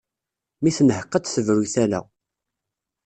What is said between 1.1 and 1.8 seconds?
a d-tebru i